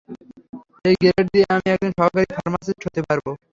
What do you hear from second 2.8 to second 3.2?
হতে